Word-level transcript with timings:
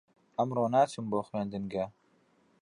ئەمڕۆ 0.37 0.65
ناچم 0.73 1.05
بۆ 1.11 1.19
خوێندنگە. 1.27 1.85